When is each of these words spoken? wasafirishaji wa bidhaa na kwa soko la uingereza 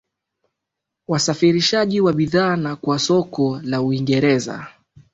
wasafirishaji 1.07 2.01
wa 2.01 2.13
bidhaa 2.13 2.55
na 2.55 2.75
kwa 2.75 2.99
soko 2.99 3.59
la 3.63 3.81
uingereza 3.81 4.67